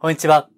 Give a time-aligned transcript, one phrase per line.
[0.00, 0.48] こんにちは。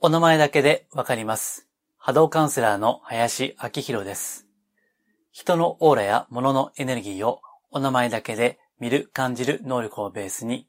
[0.00, 1.68] お名前だけでわかります。
[1.98, 4.46] 波動カウンセラーの林明宏です。
[5.30, 10.68] 人のオーラや物のエネルギーをお名前だけで見る、感じる能力をベースに、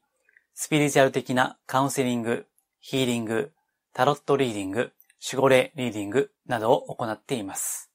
[0.52, 2.44] スピリチュアル的なカウンセリング、
[2.80, 3.52] ヒーリング、
[3.94, 4.92] タロットリーディング、
[5.32, 7.90] 守護霊リーディングなどを行っています。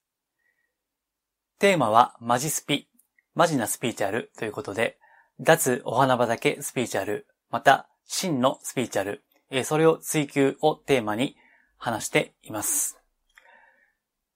[1.59, 2.87] テーマはマジスピ、
[3.35, 4.97] マジなスピーチュアルということで、
[5.43, 9.23] 脱お花畑スピーチュアル、また真のスピーチュアル、
[9.63, 11.35] それを追求をテーマに
[11.77, 12.99] 話しています。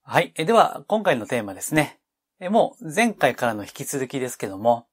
[0.02, 0.32] はい。
[0.34, 2.00] では、今回のテーマですね。
[2.50, 4.88] もう前回からの引き続きですけども、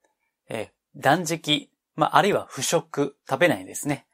[0.96, 4.06] 断食、まあ、あるいは不食、食べないですね。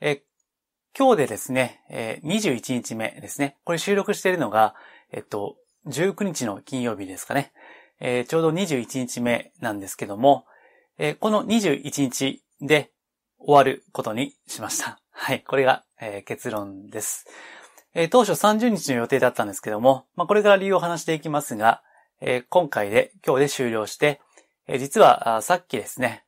[0.00, 3.56] 今日でですね、21日目ですね。
[3.64, 4.74] これ収録しているのが、
[5.10, 7.54] えっと、19日の金曜日ですかね。
[8.28, 10.44] ちょうど21日目なんですけども、
[11.20, 12.90] この21日で
[13.38, 15.00] 終わることにしました。
[15.10, 15.42] はい。
[15.42, 15.84] これが、
[16.26, 17.26] 結論です。
[18.10, 21.82] 当初30日の予定だったんですけども、まあ、これから理由を話していきますが、
[22.50, 24.20] 今回で、今日で終了して、
[24.78, 26.24] 実はさっきですね、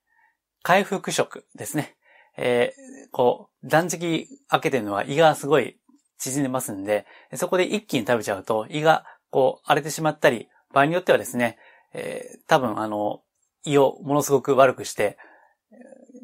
[0.63, 1.97] 回復食ですね。
[2.37, 5.79] えー、こう、断食開けてるのは胃がすごい
[6.19, 11.59] 縮んでますんで、そこで一気に食べちゃうと胃がこう荒れてしまったり、場合によってはですね、
[11.93, 13.21] えー、多分あの、
[13.65, 15.19] 胃をものすごく悪くして、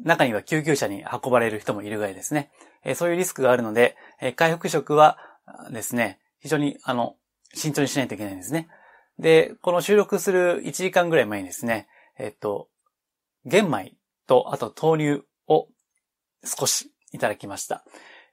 [0.03, 2.49] 中には救急車に運ばれる人もいるぐらいですね。
[2.95, 3.95] そういうリスクがあるので、
[4.35, 5.17] 回復食は
[5.71, 7.15] ですね、非常にあの、
[7.53, 8.67] 慎重にしないといけないんですね。
[9.19, 12.69] で、この収録する1時間ぐらい前にですね、えっと、
[13.45, 13.93] 玄米
[14.27, 15.67] と、あと豆乳を
[16.43, 17.83] 少しいただきました。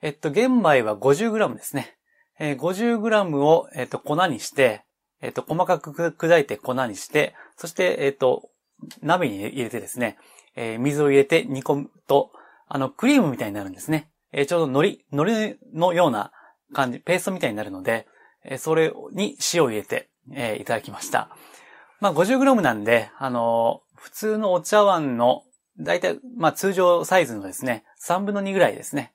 [0.01, 1.97] えっと、玄米は 50g ですね。
[2.39, 4.85] えー、50g を、えっと、粉にして、
[5.21, 8.49] えっと、細かく砕いて粉にして、そして、えっと、
[9.03, 10.19] 鍋に入れてですね、
[10.57, 12.31] えー、水を入れて煮込むと、
[12.67, 14.11] あの、クリームみたいになるんですね。
[14.33, 16.33] えー、ちょうど海苔、海苔のような
[16.73, 18.07] 感じ、ペーストみたいになるので、
[18.45, 21.31] えー、それに塩を入れて、えー、いただきました。
[22.01, 25.43] まあ、50g なんで、あのー、普通のお茶碗の、
[25.81, 29.13] だいたい、まあ、通常サイズのですね、3分の2ぐらいですね。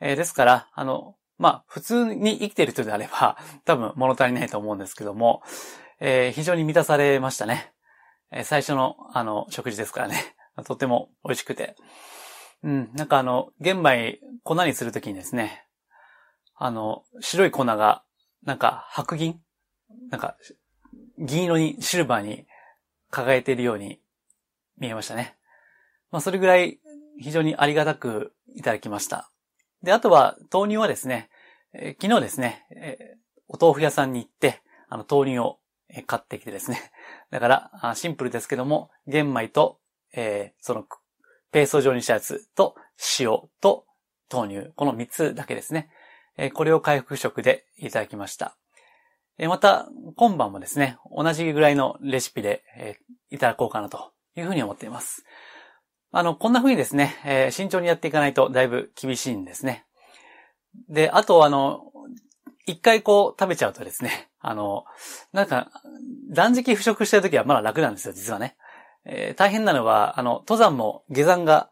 [0.00, 5.42] えー、ですから、あの、まあ、普通に生きてる人であれば、多分物足りないと思うんですけども、
[6.00, 7.73] えー、非常に満たされましたね。
[8.30, 10.36] え、最初の、あの、食事ですからね。
[10.64, 11.76] とても美味しくて。
[12.62, 15.66] うん、なんかあの、玄米粉にするときにですね、
[16.56, 18.04] あの、白い粉が、
[18.42, 19.40] なんか白銀？
[20.10, 20.36] なんか、
[21.18, 22.46] 銀色に、シルバーに
[23.10, 24.00] 輝いているように
[24.78, 25.36] 見えましたね。
[26.10, 26.80] まあ、それぐらい
[27.18, 29.30] 非常にありがたくいただきました。
[29.82, 31.28] で、あとは、豆乳はですね、
[31.72, 33.18] えー、昨日ですね、えー、
[33.48, 35.58] お豆腐屋さんに行って、あの、豆乳を
[36.06, 36.80] 買ってきてですね。
[37.34, 39.80] だから、シンプルですけども、玄米と、
[40.12, 40.86] えー、その、
[41.50, 42.76] ペースト状にしたやつと、
[43.18, 43.86] 塩と
[44.32, 44.72] 豆乳。
[44.76, 45.90] この3つだけですね。
[46.36, 48.56] えー、これを回復食でいただきました。
[49.36, 55.24] えー、また、今晩もですね、同じぐらいのレシピで、えー、いただこうかなというふうに思っています。
[56.12, 59.86] あの、こんな風にですね、えー、慎重にやっていかないとだいぶ厳しいんですね。
[60.88, 61.80] で、あと、あの、
[62.66, 64.84] 一回こう食べちゃうとですね、 あの、
[65.32, 65.70] なんか、
[66.30, 68.56] 断食不食してるときはまだ楽なんですよ、実はね。
[69.04, 71.70] えー、大変なのは、あの、登山も下山が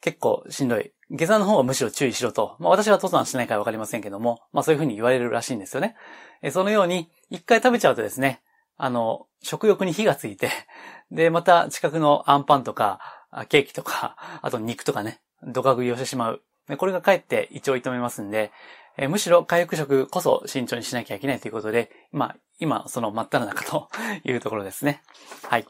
[0.00, 0.92] 結構しんどい。
[1.10, 2.56] 下山の方がむしろ注意しろと。
[2.58, 5.96] まあ私は登山しないからわかりませんけども、まあそういうふうに言われるらしいんですよね。
[6.42, 8.42] えー、そのように、一回食べちゃうとですね、
[8.76, 10.50] あの、食欲に火がついて、
[11.10, 13.00] で、また近くのアンパンとか、
[13.48, 16.42] ケーキとか、あと肉とかね、ドカ食いをしてしまう。
[16.76, 18.52] これがかえって胃腸を痛めますんで、
[18.98, 23.88] えむしろ回復食こそ慎重にしなきゃいけないということで、まあ、今、その真っ只中と
[24.24, 25.02] いうところですね。
[25.44, 25.66] はい。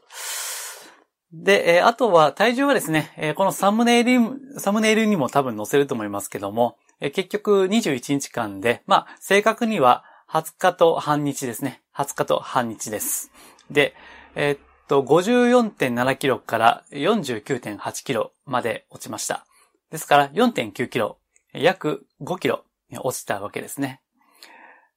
[1.32, 11.82] で、えあとは体重はですね、えこのサムネイル、サムネイルにも多分載せると思いますけども、え結局21日間で、まあ、正確には20日と半日ですね。
[11.94, 13.30] 20日と半日です。
[13.70, 13.94] で、
[14.34, 14.58] えー、
[14.88, 19.44] と、54.7キロから49.8キロまで落ちました。
[19.90, 21.18] ですから4.9キロ、
[21.52, 22.64] 約5キロ
[22.96, 24.00] 落ちたわけですね。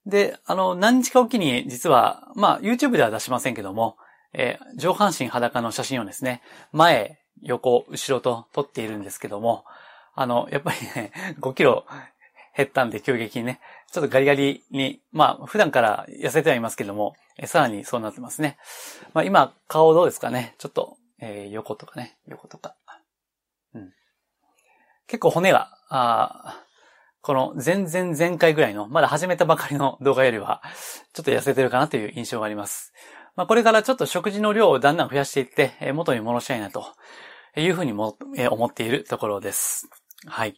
[0.06, 3.96] で、あの、何日かおきに実は、まあ、YouTube では出しませんけども、
[4.32, 6.42] えー、上半身裸の写真をですね、
[6.72, 9.64] 前、横、後ろと撮っているんですけども、
[10.14, 11.84] あの、やっぱりね、 5キロ
[12.56, 13.60] 減ったんで急激にね、
[13.92, 18.58] ちょっとガリガリに、まあ、普段から痩せてはいますけども、えさらにそうなってますね。
[19.14, 20.54] まあ、今、顔どうですかね？
[20.58, 22.74] ちょっと、えー、横とかね、横とか。
[23.74, 23.92] うん。
[25.06, 26.62] 結構骨が、あ
[27.22, 30.60] この前々前回ぐらいの、まだ始めたばかりの動画よりは、
[31.12, 32.92] ちょっと痩せてるかなという印象があります。
[33.36, 36.84] まあ、これからちょっと食事の量をだんだん増やしていって、元に戻したいなと
[37.56, 39.88] いうふうにも、え思っているところです。
[40.26, 40.56] はい。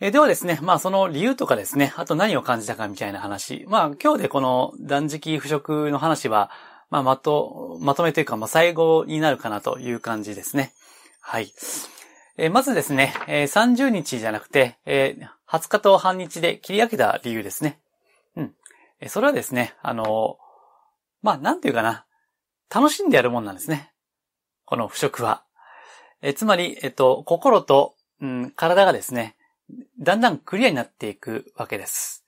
[0.00, 3.64] えではですね、まあその理由とかですね、あと何を感じたかみたいな話。
[3.66, 6.50] まあ今日でこの断食不食の話は、
[6.90, 10.72] まあまと、まとめというか、まあ最後になるかなという感じですね。
[11.20, 11.52] はい。
[12.38, 15.16] えまずですね、え30日じゃなくて、え
[15.48, 17.80] 20日と半日で切り上げた理由ですね。
[18.36, 18.54] うん。
[19.00, 20.38] えそれはですね、あの
[21.22, 22.04] まあなんていうかな、
[22.74, 23.92] 楽しんでやるもんなんですね。
[24.66, 25.44] この不食は。
[26.20, 29.36] えつまり、えっと、心と、うん、体がですね、
[29.98, 32.24] だんだんクリアになっていくわけです。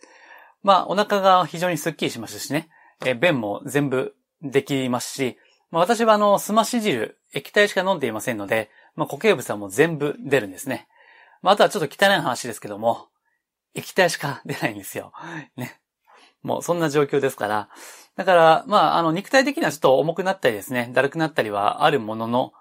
[0.63, 2.69] まあ、お腹が非常にスッキリしますしね、
[3.05, 5.37] え便も全部できますし、
[5.71, 10.89] まあ、私はあの、すまし汁、液体しか飲んでいませんので、まあ、固形物はもう全部出るんですね。
[11.43, 13.09] まあ、あとはちょっと汚い話ですけども、
[13.75, 15.13] 液体しか出ないんですよ。
[15.57, 15.81] ね。
[16.43, 17.69] もうそんな状況ですから。
[18.17, 22.53] だから、まあ、あの、肉体的にはちょっと重くなったりですね、だるくなったりはあるものの、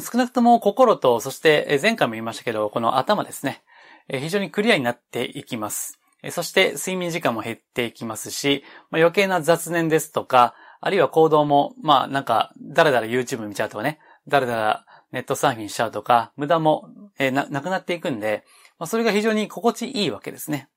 [0.00, 3.62] 少なくとも心と、そして前回も言いましたけど、この頭ですね。
[4.08, 5.98] 非常にクリアになっていきます。
[6.30, 10.54] そして睡眠時間も減っていきますし、余計な雑念ですとか、
[10.86, 13.98] あるいは行動も、まあなんか、だらだら YouTube 見ちゃうとかね、
[14.28, 16.88] だらだらネットサーフィンしちゃうとか、無駄も、
[17.18, 18.44] えな、なくなっていくんで、
[18.78, 20.68] まあ、それが非常に心地いいわけですね。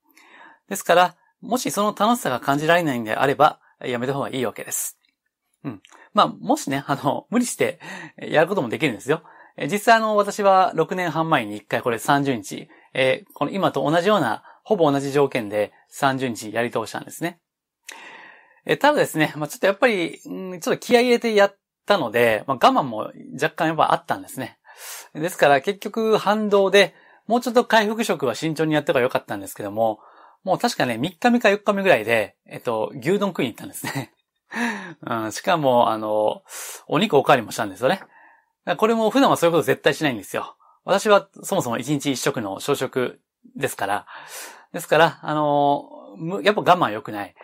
[0.68, 4.98] ですから、もしその楽しさが感じられないんであれば、やめた方がいいわけです。
[5.64, 5.82] うん。
[6.16, 7.80] まあ、もしね、あの、無理して
[8.18, 9.22] やることもできるんですよ。
[9.72, 17.40] 実際あの、私は6年半前に1回これ30日、えー、この今と同じような、ほぼ同じ条件で30日やり通したんですね。
[18.66, 24.60] え、ただですね、まあ、ちょっとやっぱり、うん、ちょっと気合入れてやったので、まあ、我慢も若干やっぱあったんですね。
[25.14, 26.94] ですから結局反動で、
[27.28, 30.00] もうちょっと回復食は慎重にやってばよかったんですけども、
[30.44, 34.14] もう確かね、3日目か4日目ぐらいで、えっと、牛丼食いに行ったんですね。
[35.06, 36.44] うん、しかも、あの、
[36.88, 38.02] お肉おかわりもしたんですよね。
[38.78, 40.56] これも普段はそういうこと絶対しないんですよ。
[40.86, 43.20] 私はそもそも1日1食の朝食
[43.56, 44.06] ですから。
[44.74, 45.90] ですから、あの、
[46.44, 47.36] やっぱ我慢良くない。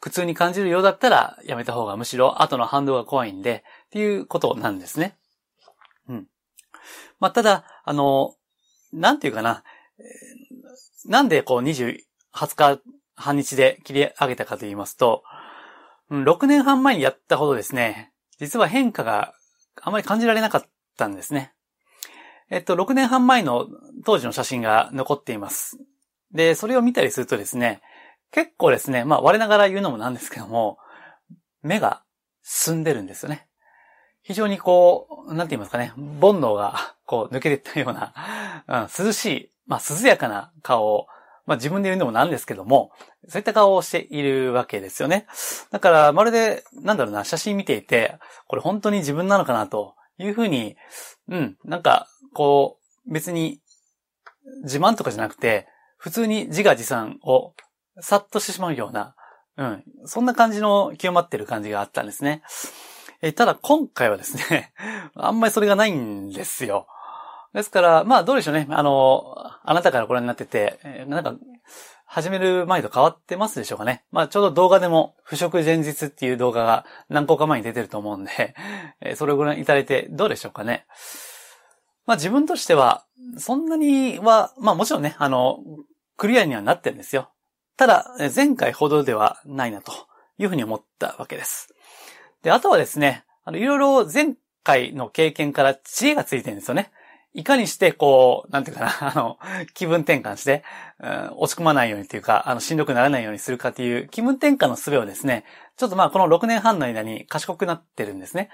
[0.00, 5.16] 苦痛に感じるようだったらやめた方がむしろ後の反動が怖いんで、っていうことなんですね。
[6.08, 6.26] うん。
[7.20, 8.34] まあ、ただ、あの、
[8.92, 9.62] なんていうかな。
[11.06, 12.00] なんでこう20、
[12.32, 12.82] 20日
[13.14, 15.22] 半日で切り上げたかと言いますと、
[16.10, 19.34] 6年半前にやったほどですね、実は変化が
[19.80, 20.64] あまり感じられなかっ
[20.96, 21.52] たんですね。
[22.50, 23.68] えっと、6年半前の
[24.04, 25.78] 当時の写真が残っています。
[26.32, 27.80] で、それを見たりするとですね、
[28.34, 30.78] 結構ですね、まあ我ながら言うのもなんですけども、
[31.62, 32.02] 目が
[32.42, 33.46] 進んでるんですよね。
[34.22, 38.12] 非常にこう、なんて言いますかね、煩悩がこう抜けていったような、
[38.66, 41.06] うん、涼しい、まあ涼やかな顔を、
[41.46, 42.90] まあ自分で言うのもなんですけども、
[43.28, 45.28] そういった顔をしているわけですよね。
[45.70, 50.76] だからまるで、なんだろうな、写真見ていて、これ本当に自分なのかなというふうに、
[51.28, 53.60] うん、なんか、こう、別に
[54.64, 57.54] 自慢とかじゃなくて、普通に自画自賛を
[58.00, 59.14] さっとしてしまうような、
[59.56, 62.42] うん、そんな感じの清まってる感じがあったんですね。
[63.22, 64.74] えただ今回はですね、
[65.16, 66.86] あんまりそれがないんですよ。
[67.54, 68.66] ですから、まあどうでしょうね。
[68.70, 71.34] あの、あなたからご覧になってて、えなんか、
[72.04, 74.04] 始める前と変わってますでしょうかね。
[74.10, 78.54] まあちょうど動画でも、不食前日っていう動画が何個か前に出てると思うんで、
[79.00, 80.86] えそれをご覧いただいてどうでしょうかね。
[82.06, 83.04] まあ自分としては、
[83.38, 85.60] そんなには、まあもちろんね、あの、
[86.16, 87.30] クリアにはなってるんですよ。
[87.76, 89.92] ただ、前回ほどではないなと
[90.38, 91.74] いうふうに思ったわけです。
[92.42, 96.92] で、あとはですね、あの、いろいろ前回の経験から知恵がついてるんですよね。
[97.36, 99.38] いかにして、こう、なんていうかな、 あの、
[99.74, 100.62] 気分転換して、
[101.00, 105.44] うん、落ち込まないようにっていうか、あの、しんどくならないようにするかっていう気分転換の術をですね、
[105.76, 108.50] ちょっとまあ、この6年半の間に賢くなってるんですね。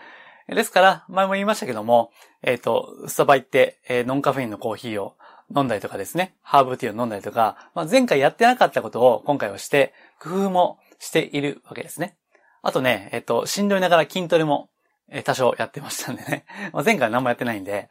[0.48, 2.10] ですから、前も言いましたけども、
[2.42, 5.14] えっ、ー、と、スタバ行って、えー、ノンカフェインのコーヒーを
[5.54, 12.16] 飲んだりとかですね、ハーブティーを飲んだりとか、まあ、前回やってなかったことを今回はして、工夫もしているわけですね。
[12.62, 14.68] あとね、えっ、と、しんどいながら筋トレも、
[15.12, 16.44] え多少やってましたんでね。
[16.72, 17.88] まあ、前回は何もやってないんで。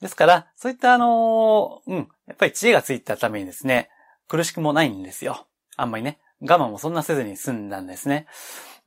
[0.00, 3.90] ですから、そういったあのうん、やっぱり知恵がついたためにですね、
[4.28, 5.46] 苦しくもないんですよ。
[5.76, 8.26] あんまりね、我慢もそんなせずに済んだんですね。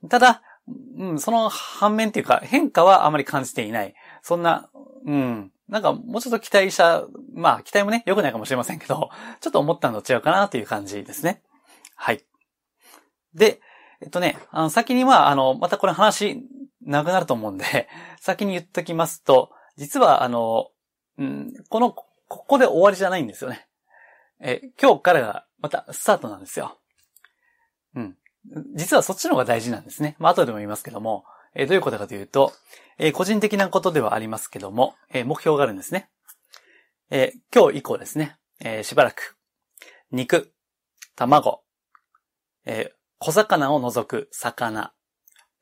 [0.08, 0.42] ただ、
[0.96, 3.94] うん、その反面っていうか変化はあまり感じていない。
[4.22, 4.68] そんな、
[5.04, 9.10] うん、なんかもうちょっと期待した、まあ期待もね、良くないかもしれませんけど、
[9.40, 11.42] ちょっと思ったのと違うかなという感じですね。
[11.94, 12.24] はい。
[13.34, 13.60] で、
[14.00, 16.42] えっとね、あの、先には、あの、またこれ話、
[16.80, 17.88] なくなると思うんで、
[18.20, 20.70] 先に言っときますと、実は、あの、
[21.18, 23.68] うん、この、ここで終わりじゃないんですよね。
[24.40, 26.78] え、今日からがまたスタートなんですよ。
[27.94, 28.16] うん。
[28.74, 30.16] 実はそっちの方が大事なんですね。
[30.18, 31.24] まあ後でも言いますけども、
[31.54, 32.52] え、どういうことかというと、
[32.98, 36.10] え、個人的なことではありますけども、え、目標があるんですね。
[37.10, 39.36] え、今日以降ですね、え、しばらく、
[40.10, 40.52] 肉、
[41.16, 41.62] 卵、
[42.64, 44.92] え、小魚を除く魚、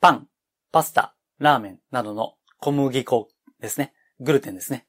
[0.01, 0.29] パン、
[0.73, 3.29] パスタ、ラーメンなどの小麦粉
[3.61, 3.93] ですね。
[4.21, 4.87] グルテンですね。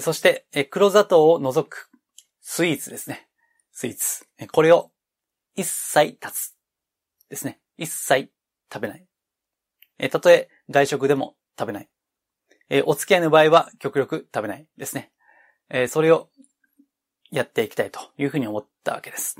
[0.00, 1.90] そして、え黒砂糖を除く
[2.40, 3.28] スイーツですね。
[3.72, 4.26] スイーツ。
[4.52, 4.90] これを
[5.54, 6.54] 一切断つ。
[7.28, 7.60] ですね。
[7.76, 8.30] 一切
[8.72, 9.06] 食べない。
[9.98, 11.88] えたとえ外食でも食べない。
[12.68, 15.10] えお付き合いの場合は極力食べないですね。
[15.68, 16.28] えそれを
[17.30, 19.38] やっていきたいというふうに思ったわけです。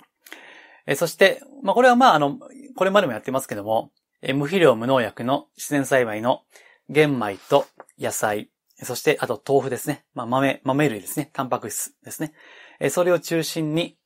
[0.87, 2.39] えそして、まあ、これはまあ、あの、
[2.77, 3.91] これまでもやってますけども、
[4.23, 6.43] え無肥料無農薬の自然栽培の
[6.89, 7.67] 玄米と
[7.99, 8.51] 野菜、
[8.83, 10.05] そしてあと豆腐ですね。
[10.15, 11.31] まあ、豆、豆類ですね。
[11.33, 12.33] タンパク質ですね。
[12.79, 13.97] えそれを中心に、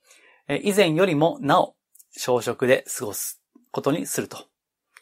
[0.49, 1.77] え以前よりもなお
[2.13, 3.41] 小食で過ごす
[3.71, 4.47] ことにすると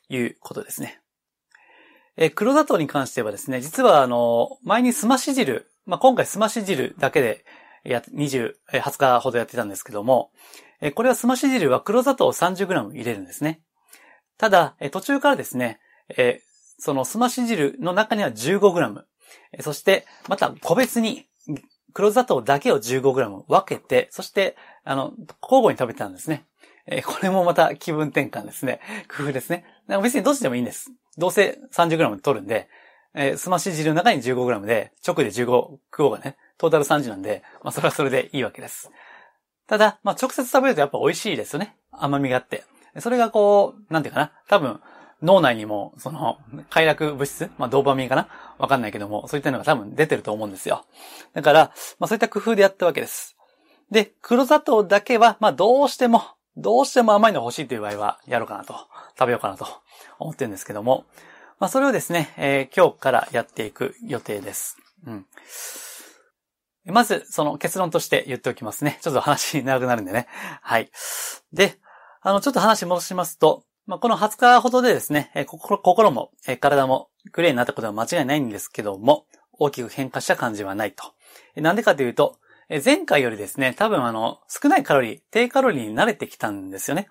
[0.08, 1.00] いうことですね。
[2.20, 7.44] え黒砂糖に関してはですね、実はあの、前にすまし汁、まあ、今回すまし汁だけで
[7.84, 10.32] や、20、20日ほどやってたんですけども、
[10.80, 13.60] えこれはすまし汁は黒砂糖を 30g 入れるんですね。
[14.36, 16.40] ただ、え途中からですね、え
[16.78, 19.02] そのすまし汁の中には 15g、
[19.60, 21.28] そしてまた個別に
[21.92, 26.47] 黒砂糖だけを 15g 分けて、そして、あの、交互に食べてたんですね。
[26.90, 28.80] えこれもまた気分転換ですね。
[29.14, 29.64] 工夫ですね。
[30.02, 30.92] 別にどっちでもいいんです。
[31.16, 32.68] どうせ 30g 取るんで、
[33.14, 38.90] えー、すまし汁の中に 15g で、直で15食おうがね、トータル30なんで、まあそれはそれでいいわけです。
[39.66, 41.76] ただ、まあ直接食べるとやっぱ美味しいですよね。
[41.92, 42.64] 甘みがあって。
[43.00, 44.32] それがこう、なんていうかな。
[44.48, 44.80] 多分、
[45.22, 46.38] 脳内にも、その、
[46.70, 48.28] 快楽物質、まあドーパミンかな
[48.58, 50.84] わかんないけども、そういったのが多分出てると思うんですよ。
[51.34, 53.36] だから、まあそういった工夫でやったわけです。
[53.90, 56.22] で、黒砂糖だけは、まあどうしても、
[56.58, 58.74] どうしても甘いの欲しいという場合は、やろうかなと、
[59.18, 59.66] 食べようかなと
[60.18, 61.04] 思ってるんですけども、
[61.60, 64.76] まあそれをですね、えー、今日からやっていく予定です。
[65.06, 65.26] うん。
[66.84, 68.98] まず、その結論として言っておきますね。
[69.02, 70.26] ちょっと話長くなるんでね。
[70.62, 70.90] はい。
[71.52, 71.78] で、
[72.22, 81.04] あの、ちょっと話戻しますと、まあ、この20日ほどでですね、え心心も、え体もクレーになったことは間違いないんですけども、大きく変化した感じはないと。
[81.56, 82.38] なんでかというと、
[82.70, 87.08] え前回よりですね、多分あの、少ないカロリー、低カロリーに慣れてきたんですよね。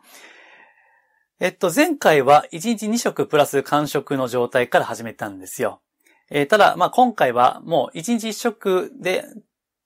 [1.40, 5.82] えっと、前回は1日2食プラス間食の状態から始めたんですよ。
[6.30, 9.24] えー、ただ、まあ、今回はもう1日1食で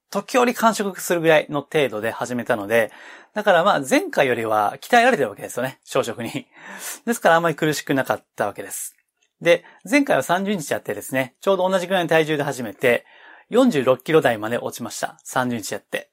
[0.10, 2.92] 時折完食するぐらいの程度で始めたので、
[3.34, 6.48] だからまあ前回よりは鍛えられてるわけですよね、朝食に。
[7.08, 8.94] ですからあんまり苦しくなかったわけです。
[9.40, 13.06] で、前回は30日やってですね、ちょうど同じぐらいの体重で始めて、
[13.50, 15.17] 46キロ台まで落ちました。
[15.25, 16.10] 30日やって。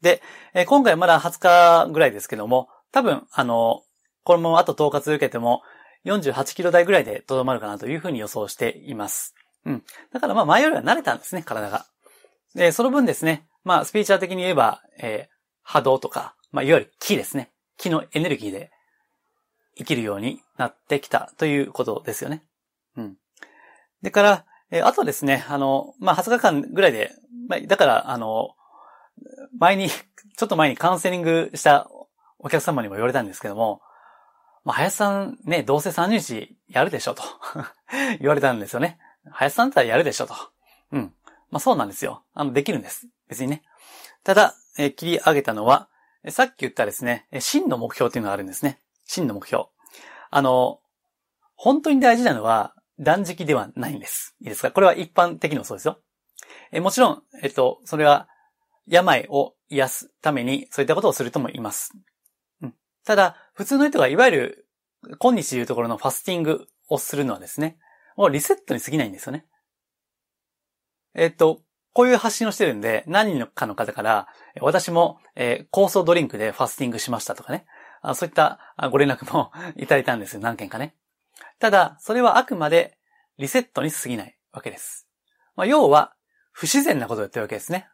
[0.00, 0.22] で、
[0.66, 3.82] 今回まだ20日ぐらいですけども、多分、あの、
[4.22, 5.62] このままあと10日続けても、
[6.04, 9.34] 48キロ台ぐらいでとどまるかなというふうに予想しています。
[9.64, 9.82] うん。
[10.12, 11.86] だからまあ前よりは慣れたんですね、体が。
[12.54, 17.50] で、その分ですね、まあ、スピーチャー的に言えば、えー、波動とか、まあ、いわゆる気ですね。
[17.78, 18.70] 気のエネルギーで
[19.76, 22.44] 生きるようになってきたということですよね。
[22.96, 23.16] うん。
[24.02, 27.12] でから、えー、あとはですね、あの、まあ、20日間ぐらいで、
[27.48, 28.50] まあ、だから、あの、
[29.58, 29.88] 前に、
[30.36, 31.88] ちょっと前にカウンセリングした
[32.38, 33.82] お客様にも言われたんですけども、
[34.64, 37.22] まあ、林さんね、どうせ30日やるでしょと
[38.18, 38.98] 言われたんですよね。
[39.30, 40.34] 林さんだったらやるでしょと。
[40.92, 41.14] うん。
[41.50, 42.24] まあそうなんですよ。
[42.34, 43.08] あの、できるんです。
[43.28, 43.62] 別にね。
[44.24, 45.88] ただ、え切り上げたのは、
[46.30, 48.80] さっき言ったですね、真の目標っていうのがあるんですね。
[49.04, 49.66] 真の目標。
[50.30, 50.80] あの、
[51.54, 54.36] 本当に大事なのは断食ではないんです。
[54.40, 54.70] いいですか？
[54.70, 56.00] これは一般的にもそうですよ。
[56.72, 58.28] えもちろん、えっと、それは
[58.86, 61.92] 病を癒すためにそういったことをする人もいます。
[62.62, 62.74] うん、
[63.04, 64.68] ただ、普通の人がいわゆる
[65.18, 67.78] 今日言うところのファスティングをするのはですね、
[68.16, 69.46] もうリセットに過ぎないんですよね。
[71.14, 71.60] えっと、
[71.92, 74.28] こういう発信をしてるんで、何人かの方から、
[74.60, 77.66] 私も、えー、酵素ドリンクでファスティングしましたとかね。
[78.02, 78.58] あそういった
[78.90, 80.40] ご連絡も いただいたんですよ。
[80.40, 80.94] 何件かね。
[81.58, 82.98] ただ、それはあくまで
[83.38, 85.08] リセットに過ぎないわけです。
[85.56, 86.14] まあ、要は、
[86.52, 87.88] 不自然なことをやってるわけですね。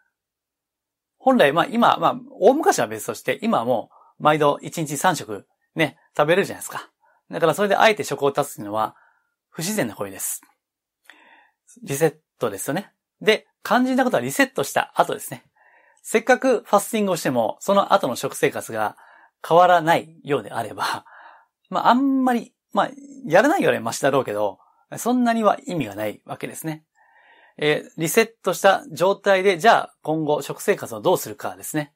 [1.19, 6.91] 本来、まあ今、まあ、大昔は別として、今はもう、毎度1日3食、ね、食べれるじゃないですか。
[7.31, 8.97] だからそれであえて食を立つっていうのは、
[9.49, 10.43] 不自然な行為です。
[11.83, 12.93] リセットですよね。
[13.21, 15.45] で、肝心なことはリセットした後ですね。
[16.03, 18.97] せっかくファスティングをしても、その後の食生活が
[19.47, 21.05] 変わらないようであれば、
[21.69, 22.91] まあ、あんまり、まあ、
[23.27, 24.59] やらないよりはマシだろうけど、
[24.97, 26.85] そんなには意味がないわけですね。
[27.57, 31.93] えー、リセットした状態で、じゃあ今後食生活をどうするかですね。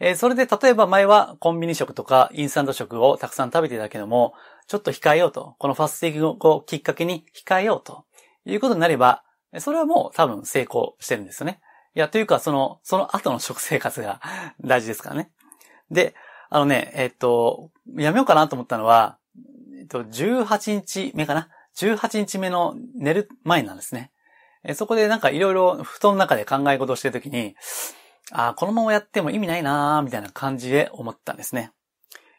[0.00, 4.34] えー、それで例えば前はコンビニ食とかインスタント食をたくさん食べてたけども、
[4.66, 8.04] ちょっと控えようと、このファスティングをきっかけに控えようと
[8.44, 9.24] いうことになれば、
[9.58, 11.60] それはもう多分成功してるんですよね。
[11.94, 14.20] いや、というか、その、その後の食生活が
[14.60, 15.30] 大事ですからね。
[15.90, 16.14] で、
[16.50, 19.17] あのね、えっと、やめようかなと思ったのは、
[19.78, 24.10] えっと、18日目かな ?18 日目の寝る前なんですね。
[24.64, 27.54] えそこでなんかいろいろ布団の中で考え事をしてるときに、
[28.32, 31.72] ああ、このままやっても意味ないなーみたいな感じで思ったんですね。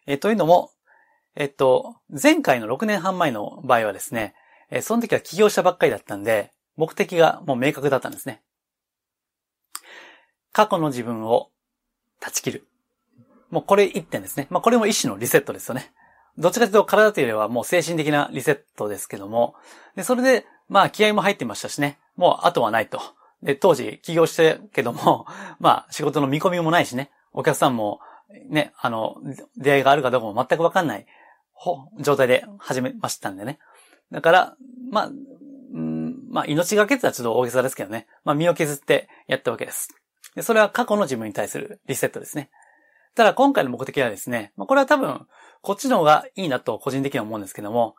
[0.05, 0.71] えというのも、
[1.35, 4.35] えっと、前回の6年半前の場合はですね、
[4.69, 8.41] えその時は起業者ばっかりだったんで、目的がもう明確だったんですね。
[10.51, 11.49] 過去の自分を
[12.19, 12.67] 断ち切る。
[13.49, 14.47] もうこれ一点ですね。
[14.49, 15.91] まあこれも一種のリセットですよね。
[16.39, 19.55] どっちかというと体というよりはもう精神的なリセットですけども、
[19.95, 23.01] で、それで、まあ気合も入ってましたしね、もう後はないと。
[23.43, 25.25] で、当時起業してけども、
[25.59, 27.99] まあ仕事の見込みもないしね、お客さんも
[28.47, 29.17] ね、あの、
[29.57, 31.05] 出会いがあるかどうかも全くわかんない
[31.99, 33.59] 状態で始めましたんでね。
[34.11, 34.55] だから、
[34.91, 35.11] まあ、
[36.31, 38.07] まあ、命がけってのはちょっと大げさですけどね。
[38.23, 39.89] まあ、身を削ってやったわけです。
[40.35, 42.49] でそれは過去の自分に対するリセットですね。
[43.15, 45.27] ただ今回の目的はですね、まあ、これは多分、
[45.61, 47.95] こっちの方がいいなと個人的には思うんですけども、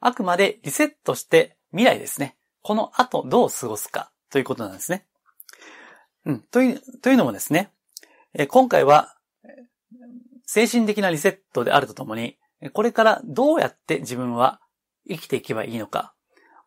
[0.00, 2.36] あくまでリセットして未来ですね。
[2.62, 5.04] この後どう過ごすかということなんですね。
[6.24, 6.40] うん。
[6.40, 7.72] という、というのもですね、
[8.34, 9.14] え今回は、
[10.46, 12.38] 精神的なリセットであるとともに、
[12.72, 14.60] これからどうやって自分は
[15.08, 16.14] 生きていけばいいのか。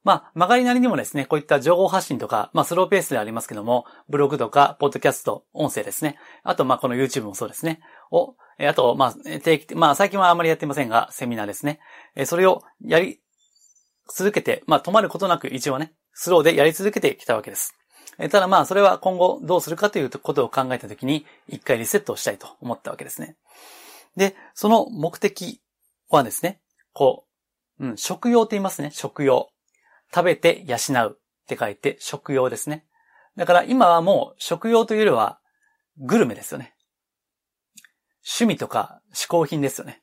[0.05, 6.17] まあ、曲がりなりにもですね、こういった情報発信とか、まあ、スローペースでありますけども、ブログとか、ポッドキャスト、音声ですね。
[6.43, 7.81] あと、まあ、この YouTube もそうですね。
[8.11, 11.79] を、あと、まあ、定期、まあ、最近はあまりやってませんが、セミナーですね。
[12.15, 13.19] えそれをやり
[14.07, 17.75] 続けて、まあ、止まることなく一応ね、スローでやり続けてきたわけです。
[18.19, 23.37] えただまあ、それは今後どうするかということを考えたときに、一回リセットをしたいと思ったわけですね。
[24.15, 25.61] で、その目的
[26.09, 26.61] はですね、
[26.93, 27.25] こ
[27.79, 29.49] う、うん、食用と言いますね、食用。
[30.15, 32.85] 食べて養うって書いて食用ですね。
[33.35, 35.39] だから今はもう食用というよりは
[35.97, 36.73] グルメですよね。
[38.23, 40.01] 趣味とか嗜好品ですよね。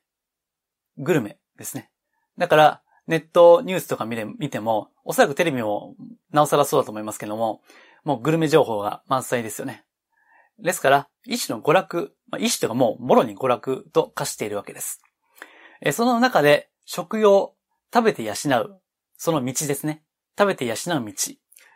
[0.99, 1.89] グルメですね。
[2.37, 5.95] だからネットニュースとか見て見ても、おそらくテレビも
[6.31, 7.61] なおさらそうだと思いますけども、
[8.03, 9.83] もうグルメ情報が満載ですよね。
[10.59, 15.01] ですから、一種の娯楽、まあ、一種というかもうもろに娯楽と化しているわけです。
[15.81, 17.55] えその中で食用、
[17.91, 18.79] 食べて養う、
[19.17, 20.02] その道ですね。
[20.37, 21.13] 食べて養う道。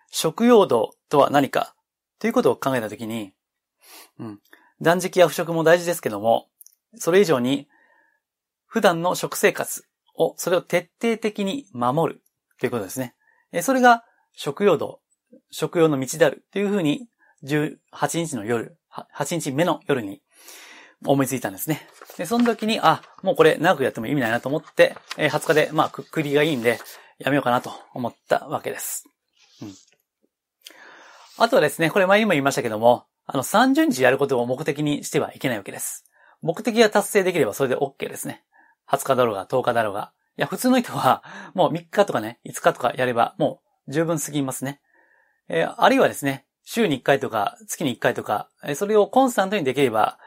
[0.10, 1.76] 食用道とは何か？
[2.20, 3.34] ということを考えたときに、
[4.20, 4.40] うん、
[4.82, 6.48] 断食や不食も大事ですけども、
[6.96, 7.68] それ以上に、
[8.66, 12.22] 普段の食生活を、それを徹底的に守る
[12.60, 13.16] ということですね。
[13.62, 15.00] それが食用道、
[15.52, 17.08] 食用の道であるというふうに、
[17.44, 17.78] 18
[18.26, 18.78] 日の夜、
[19.16, 20.22] 8日目の夜に
[21.06, 21.88] 思いついたんですね。
[22.18, 26.80] で、その時に、あ、もうこれ長くやっても意味ないなと思って、20日で、まあ、くっくりがいいんで、
[27.20, 29.06] やめようかなと思ったわけです。
[29.62, 29.74] うん。
[31.38, 36.06] あとはですね、これ前にも言いましたけども、あの、30日やることを目的にしてはいけないわけです。
[36.42, 38.44] 目的が達成できればそれで OK ですね。
[38.90, 40.12] 20日だろうが10日だろうが。
[40.38, 44.80] いや、普通の人は、もう3日とかね、5日とかやれば、もう十分すぎますね。
[45.50, 50.20] えー、あるいはですね、週に1回とか、月に1回とか、えー、それをコンスタントにできれば、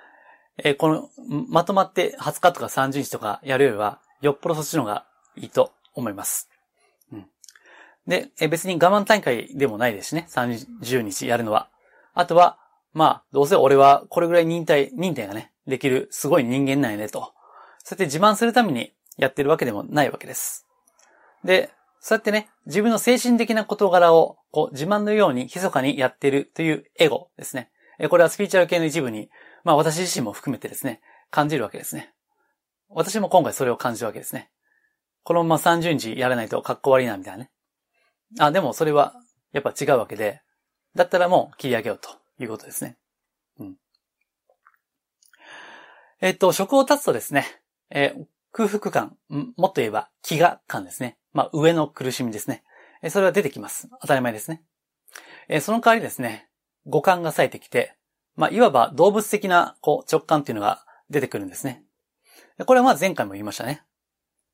[0.59, 1.09] えー、この、
[1.49, 6.50] まとまって20日とか30日とかやるよりは、よっぽどそっちの方がいいと思います。
[8.07, 11.69] で、え別に我慢大会でもないですしね、30日やるのは。
[12.15, 12.59] あとは、
[12.93, 17.33] まあ、どうせ俺はこれぐらい忍耐、忍耐がね、できるすごい人間なんやねと。
[17.85, 20.67] そうやって自慢するためにやってるわけでもないわけです。
[21.45, 27.71] で、そうやってね、自分の精神的な事柄をこう自慢のように密かにやってるというエゴですね。
[28.09, 29.31] これはスピーチャル系の一部に
[29.63, 32.13] まあ私自身も含めてですね、感じるわけですね。
[32.89, 34.51] 私も今回それを感じるわけですね。
[35.23, 37.51] このまま30日やらないと格好悪いな、みたいなね。
[38.39, 39.15] あ、でもそれは
[39.53, 40.43] やっぱ違うわけで、
[40.95, 42.11] だったらもう切り上げようと
[42.43, 42.97] いうことですね。
[43.59, 43.77] うん。
[46.21, 47.47] えっと、職を立つとですね、
[47.91, 51.17] えー、空腹感、もっと言えば飢餓感ですね。
[51.33, 52.65] まあ上の苦しみですね。
[53.03, 53.89] えそれは出てきます。
[54.01, 54.63] 当たり前ですね。
[55.49, 56.49] えその代わりですね、
[56.87, 57.97] 五感が冴えてきて、
[58.37, 61.85] まあ、いわば動物的なこう直感っていうのが出てくるんですね。
[62.67, 63.83] これはまあ前回も言いましたね。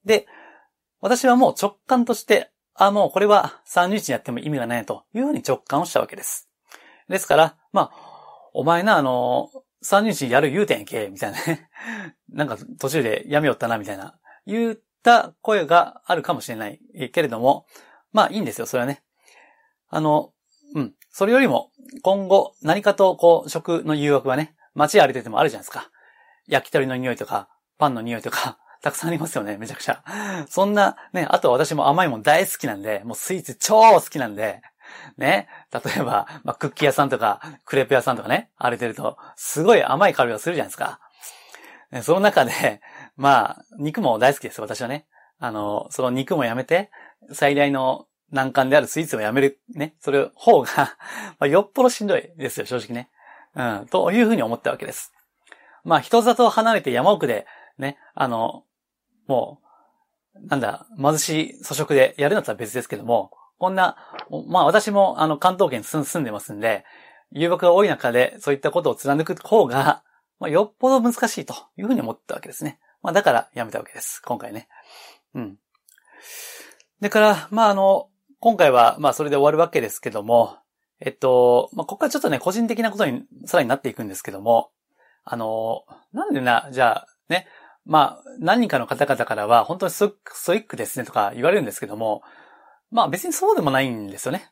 [0.04, 0.26] で、
[1.00, 6.48] 私はもう直感として、あ、もうこれは30日やっても意味がないというふうに直感をしたわけです。
[7.08, 9.50] ですから、まあ、お前な、あの、
[9.84, 11.70] 30日やる言うてんけ、みたいなね。
[12.28, 16.80] なんか途中でやめよったな、みたいな、言った声があるかもしれない
[17.12, 17.66] けれども、
[18.12, 19.02] まあいいんですよ、それはね。
[19.88, 20.32] あの、
[20.74, 20.94] うん。
[21.10, 21.70] それよりも、
[22.02, 25.90] 今後、何かと、こう、食の誘惑はね、街歩いててもあるじゃないですか。
[26.46, 30.00] 焼き鳥の匂いとか、パンの匂いとか、たくさんありますよね、めちゃくちゃ。
[30.48, 34.62] そんな、ね、あと私も甘いもん大好きなんで、もうスイーツ超好きなんで、
[35.18, 41.00] ね、例えば、まあ、クッキー屋さんとか、クレープ屋さんとかね、歩いてると、すごい甘い香りがするじゃないですか。
[42.02, 42.80] その中で、
[43.16, 45.08] まあ、肉も大好きです、私はね。
[45.40, 46.92] あの、その肉もやめて、
[47.32, 50.96] 最大の難関であるスイーツをやめる、ね、それ方が
[51.40, 53.10] ま、よっぽどしんどいですよ、正直ね。
[53.56, 55.12] うん、というふうに思ったわけです。
[55.82, 57.46] まあ、人里を離れて山奥で、
[57.78, 58.64] ね、あの、
[59.26, 59.60] も
[60.34, 63.96] う、なんだ、貧しい粗食でやるのとは別ですけども、こんな、
[64.48, 66.84] まあ私もあの関東圏住んでますんで、
[67.32, 70.02] 誘惑が多い中でそういったことを貫く方が、
[70.38, 72.78] まあ、よっぽど難しいというふうに思ったわけですね。
[73.02, 74.20] まあだからやめたわけです。
[74.22, 74.68] 今回ね。
[75.34, 75.58] うん。
[77.00, 78.08] だから、まああの、
[78.40, 80.56] 今回はまあそれで終わるわけですけども、
[81.00, 84.70] えっと、まあここからちょっとね、個人的なことにさらになっていくんですけども、
[85.24, 87.48] あの、なんでな、じゃあ、ね、
[87.86, 90.10] まあ、何人かの方々からは、本当にス
[90.44, 92.22] トイックですねとか言われるんですけども、
[92.90, 94.50] まあ別にそうでもないんですよね。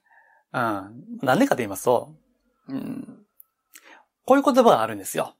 [0.52, 1.04] うん。
[1.22, 2.14] なんでかと言いますと、
[2.68, 3.24] うん、
[4.24, 5.34] こういう言葉があるんですよ。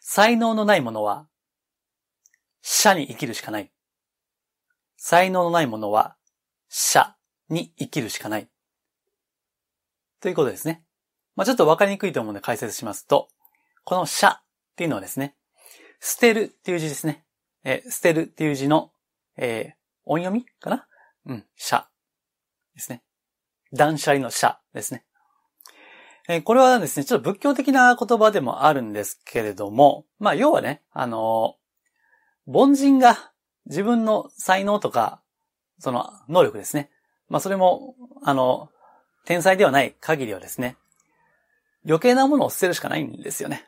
[0.00, 1.28] 才能のない者は、
[2.60, 3.70] 社に生きるしかない。
[4.96, 6.16] 才能のない者は、
[6.68, 7.16] 社
[7.48, 8.48] に生きるしかない。
[10.20, 10.84] ということですね。
[11.36, 13.28] まあちょっとわかりにくいと思うので解説しますと、
[13.84, 14.42] この社っ
[14.76, 15.36] ていうのはですね、
[16.00, 17.24] 捨てるっていう字ですね。
[17.64, 18.92] え捨てるっていう字の、
[19.36, 20.86] えー、音読みかな？
[21.26, 21.88] うん、社
[22.74, 23.02] ですね。
[23.72, 25.04] 断捨離の社ですね。
[26.28, 31.56] えー、これはですね、ちょっと仏教的な言葉でもあるんですけれども、まあ要はね、あの、
[32.46, 33.32] 凡人が
[33.66, 35.22] 自分の才能とか、
[35.78, 36.90] その能力ですね。
[37.28, 38.70] まあそれも、あの、
[39.24, 40.76] 天才ではない限りはですね、
[41.86, 43.66] 余計なものを捨てるしかないんですよね。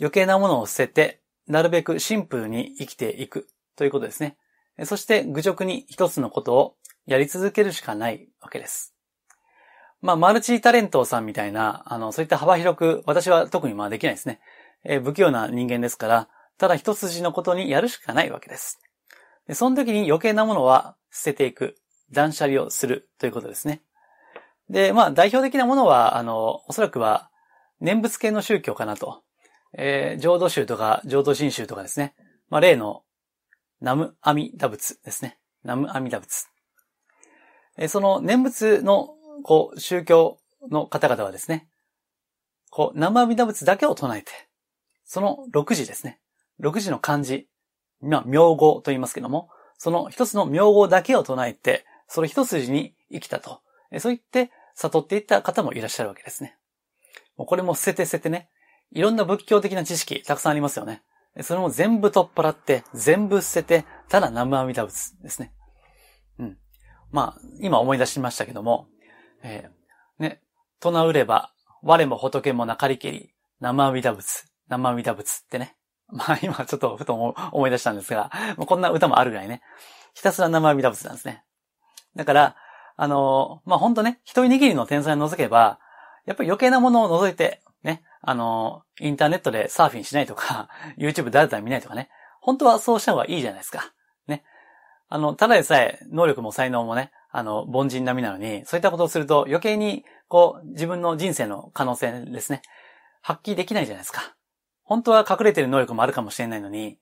[0.00, 4.36] 余計なものを捨てて、なるべくシンプルに生きていくということですね。
[4.84, 8.94] そして愚直に一つのことをやり続けるしかないわけです。
[10.00, 14.40] まあ、マルチタレントさんみたいな、あの、そういった幅広く、私は特にまあできないですね。
[14.84, 18.80] えー、不器用な人間ですから、ただ一筋のことにやるしかないわけです。
[19.48, 21.76] でその時に余計なものは捨てていく、
[22.12, 23.82] 断捨離をするということですね。
[24.70, 27.30] で、まあ、代表的なものは、あの、おそらくは、
[27.80, 29.22] 念仏系の宗教かなと。
[29.74, 32.14] えー、浄土宗とか浄土真宗とかですね。
[32.48, 33.02] まあ、例の、
[33.80, 35.38] ナムアミダ仏ですね。
[35.62, 36.46] ナムアミダ仏。
[37.76, 39.10] えー、その念仏の、
[39.44, 40.38] こう、宗教
[40.70, 41.68] の方々はですね、
[42.70, 44.30] こう、ナムアミダ仏だけを唱えて、
[45.04, 46.20] その6時ですね。
[46.60, 47.48] 6時の漢字、
[48.00, 53.60] ま、名号と言いますけども、その一つの名号だけを唱えて、それ一筋に生きたと。
[53.98, 56.56] そう言って悟っていった方もいらっしゃるわけですね。
[57.36, 58.48] もうこれも捨てて捨ててね、
[58.92, 61.02] いろんな仏教的な知識たくさんありますよね。
[61.42, 65.52] それも全部取っ払って、全部捨てて、ただ南無阿弥陀仏ですね。
[66.38, 66.58] うん。
[67.10, 68.88] まあ、今思い出しましたけども、
[69.42, 70.42] えー、ね、
[70.80, 75.76] 唱うれば、我も仏もなかりけり、南無阿弥陀仏、南無阿弥陀仏ってね。
[76.10, 77.14] まあ今ちょっとふと
[77.52, 79.60] 思い出したんですが、こんな歌もあるぐらいね。
[80.14, 81.44] ひたすら南無阿弥陀仏なんですね。
[82.16, 82.56] だから、
[82.96, 85.78] あのー、まあ本当ね、一握りの天才を除けば、
[86.24, 92.08] やっぱり余計なものを除いて、ね、あの、インターネットでサーフィンしないとか、 YouTube だらだ見ないとかね。
[92.40, 93.92] 本当はそうした方がいいじゃないですか。
[94.26, 94.44] ね。
[95.08, 102.62] あの、ただでさえ、能力も才能もね、あの、凡人並みなのに、そういったことをすると余計に、こう、自分の人生の可能性ですね、
[103.20, 104.34] 発揮できないじゃないですか。
[104.82, 106.98] 本当は隠れてる能力もあるかもしれないのに、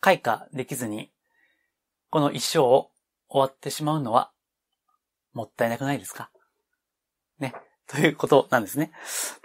[0.00, 1.12] 開花できずに、
[2.10, 2.90] この一生を
[3.28, 4.32] 終わってしまうのは、
[5.32, 6.30] もったいなくないですか
[7.38, 7.54] ね。
[7.86, 8.90] ということなんですね。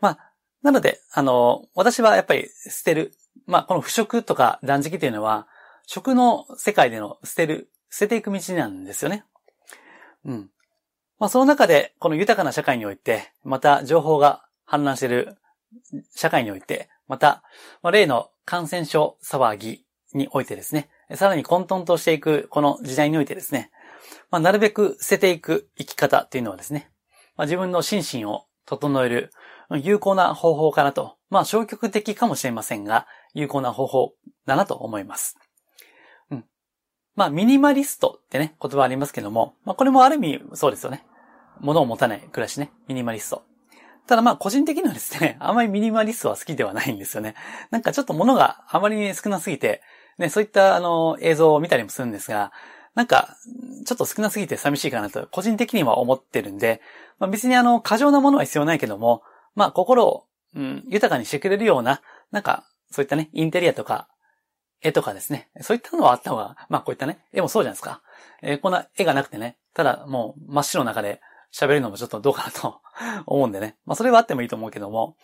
[0.02, 0.33] まあ、
[0.64, 3.14] なので、あの、私はやっぱり捨てる。
[3.46, 5.48] まあ、この不食とか断食というのは、
[5.86, 9.26] 食の世界での捨てる、捨てていく道なんですよね。
[10.26, 10.50] うん。
[11.20, 15.38] まあ、その中で、この豊かな社会において、また情報が氾濫している
[16.16, 17.44] 社会において、また、
[17.82, 23.72] まあ、例の感染症騒ぎにおいてですね、さらに混沌としていくこの時代においてですね、
[24.32, 26.90] まあ、なるべく捨てていく生き方っていうのはですね、
[27.36, 29.32] まあ、自分の心身を整える
[29.82, 31.18] 有効な方法かなと。
[31.30, 34.14] まあ消極的かもしれませんが、有効な方法
[34.46, 35.38] だなと思います。
[36.30, 36.46] うん。
[37.16, 41.06] まあミニマリストってね、言葉ありますけども、まあこれもある意味そうですよね。
[41.60, 42.72] 物を持たない暮らしね。
[42.88, 43.44] ミニマリスト。
[44.08, 47.36] ただまあ個人的にはですね、 あまりミニマリストは好きではないんですよね。
[47.72, 49.82] なんかちょっと物があまりに少なすぎて、
[50.18, 52.52] ね、そういったあの映像を見たりもするんですが、
[52.96, 53.38] なんか、
[53.86, 56.82] ちょっと少なすぎて寂しいかなと、個人的には思ってるんで、
[57.20, 59.24] まあ、別にあの、過剰なものは必要ないけども、
[59.56, 60.26] まあ、心を
[60.56, 62.02] うん、豊かにしてくれるような、
[62.32, 64.08] なんか、そういったね、インテリアとか、
[64.82, 65.50] 絵とかですね。
[65.62, 68.02] そういったのはあった方が、まあこういったね、絵もそうじゃないですか。
[68.42, 71.22] えー、こんな絵がなくてね、ただもう真っ白の中で
[71.54, 72.82] 喋るのもちょっとどうかなと
[73.26, 73.78] 思うんでね。
[73.86, 75.16] まあそれはあってもいいと思うけども、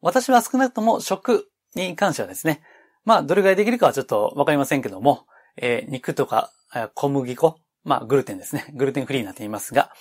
[0.00, 2.62] 私は少なくとも食に関してはですね、
[3.04, 5.26] まあどれぐらいできるかはちょっとわかりませんけども、
[5.60, 6.50] えー、肉とか
[6.94, 8.66] 小麦粉、まあグルテンですね。
[8.74, 9.92] グルテンフリーになっていますが、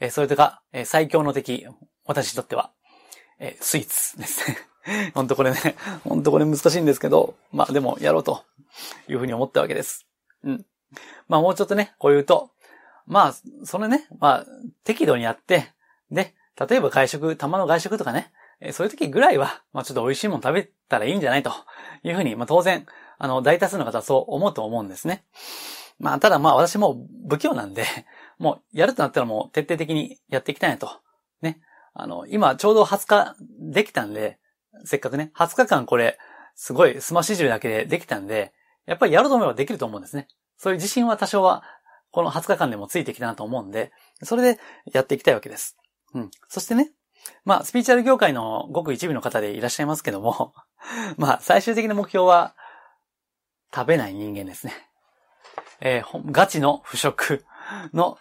[0.00, 1.66] えー、それとか、えー、最強の敵、
[2.04, 2.70] 私にとっては、
[3.38, 4.58] えー、スイーツですね。
[5.14, 8.44] ほんとこれね、ほんとこれ難しいんですけど、まあでもやろうと
[9.08, 10.06] いうふうに思ったわけです。
[10.44, 10.66] うん。
[11.28, 12.50] まあもうちょっとね、こう言うと、
[13.06, 14.46] まあ、それね、まあ、
[14.82, 15.72] 適度にやって、
[16.10, 16.34] で、
[16.68, 21.52] 例えば外食、玉の外食とかね、えそういう時ぐらいは、まあちょっと美味しいもの食べたらいいんじゃないと
[22.02, 22.86] いうふうに、まあ当然、
[23.18, 25.24] あの、大多数の方はそう思うと思うんですね。
[25.98, 27.84] まあただまあ私も不器用なんで、
[28.38, 30.90] もうやるとなったらもう徹底的にやっていきたいなと。
[31.40, 31.60] ね。
[31.94, 33.36] あの、今ちょうど20日
[33.72, 34.38] できたんで、
[34.84, 36.18] せっかくね、20日間これ、
[36.54, 38.52] すごいスマッシュ汁だけでできたんで、
[38.86, 40.28] やっぱりやろうと思えばできると思うんですね。
[40.56, 41.62] そういう自信は多少は、
[42.10, 44.60] この20日間でもついてきたなと思うんで、それで
[44.92, 45.76] やっていきたいわけです。
[46.14, 46.30] うん。
[46.48, 46.92] そしてね、
[47.44, 50.54] まあ、スピーチャル業界のごく一部の方でいらっしゃいますけども、
[51.18, 52.54] まあ、最終的な目標は、
[53.74, 54.72] 食べない人間ですね。
[55.80, 57.44] えー、ガチの腐食
[57.92, 58.18] の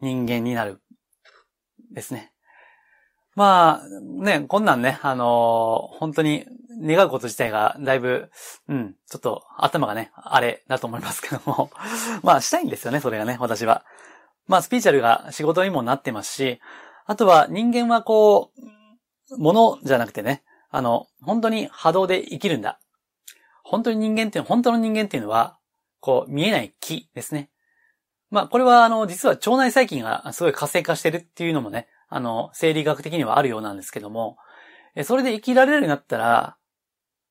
[0.00, 0.80] 人間になる。
[1.92, 2.32] ですね。
[3.34, 6.46] まあ、ね、こんなんね、あのー、本当に
[6.80, 8.30] 願うこと自体がだいぶ、
[8.68, 11.70] うん、ちょっと頭がね、あれだと思いますけども、
[12.22, 13.84] まあしたいんですよね、それがね、私は。
[14.46, 16.60] まあスピーチャルが仕事にもなってますし、
[17.06, 18.52] あとは人間はこ
[19.30, 22.80] う、ものじゃなくてね、あの、本当に波動で生きるんだ。
[23.70, 25.56] 本当に人間っていう、本当の人間っていうのは、
[26.00, 27.50] こう、見えない木ですね。
[28.28, 34.38] まあ、これは、あの、実は腸内細菌がすごい活性化してるっていうのもね、あの、生理学的にはあるようなんですけども、
[35.04, 36.56] それで生きられるようになったら、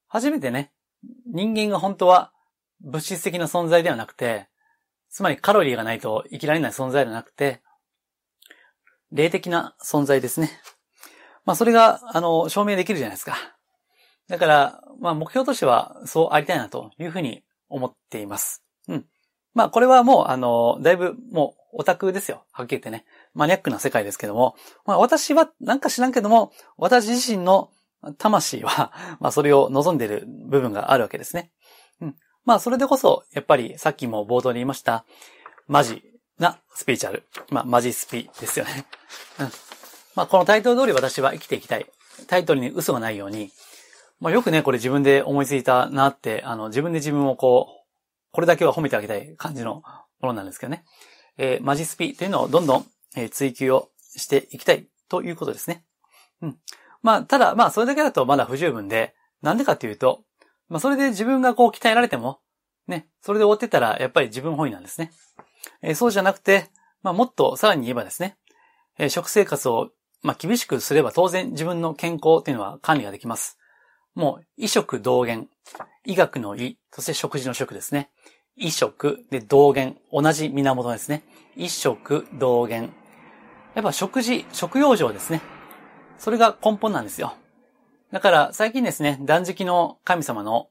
[0.08, 0.72] 初めてね、
[1.28, 2.32] 人間が本当は
[2.80, 4.48] 物質的な存在ではなくて、
[5.10, 7.62] つまりカロリーがないと生きられない存在ではなくて、
[9.12, 10.52] 霊的な存在ですね。
[11.44, 13.59] まあそれが、あの、証明できるじゃないですか。
[14.30, 18.64] だから、まあ目標としてはそうありたいなというふうに思っています。
[18.88, 19.06] うん。
[19.54, 22.46] まあこれはもう、あの、だいぶもうオタクですよ。
[22.52, 23.06] はっきり言ってね。
[23.34, 24.56] マニアックな世界ですけども。
[24.86, 27.72] まあ私はなんか知らんけども、私自身の
[28.18, 31.52] 魂は、 まあそれを望んでいる部分があるわけですね。
[32.02, 32.16] うん。
[32.46, 35.06] まあそれでこそ、やっぱりさっきも冒頭で言いました、
[35.68, 36.04] マジ
[36.38, 37.24] なスピーチャル。
[37.50, 38.86] まあマジスピですよね。
[39.40, 39.52] うん。
[40.16, 41.86] まあこのタイトル通り私は生きていきたい。
[42.28, 43.52] タイトルに嘘がないように、
[44.20, 47.80] まあよくね、これ自分で思いついたなって、あの自分で自分をこう、
[48.32, 49.84] これだけは褒めてあげたい感じの
[50.20, 50.84] ものなんですけどね。
[51.38, 52.86] えー、マジスピというのをどんどん
[53.32, 55.84] 追求をしていきたいということですね。
[56.42, 56.58] うん。
[57.02, 60.24] まあ、ただ、まあ、それだけだとまだ不十分で、なんでかっていうと、
[60.68, 62.40] まあ、それで自分がこう鍛えられても、
[62.88, 65.12] ね、それで終わってたら、やっぱり自分本位なんですね。
[65.82, 66.70] えー、そうじゃなくて、
[67.02, 68.38] まあ、もっとさらに言えばですね、
[68.98, 73.58] えー、食生活を、まあ、厳しくすれば当然自分の健康っていうのは管理ができます。
[74.16, 75.50] もう、医食同源。
[76.06, 78.10] 医学の医、そして食事の食ですね。
[78.56, 80.00] 医食で同源。
[80.12, 81.24] 同じ源ですね。
[81.56, 82.94] 医食同源。
[83.76, 85.42] やっぱ食事、食用上ですね。
[86.18, 87.34] それが根本なんですよ。
[88.12, 90.70] だから最近ですね、断食の神様の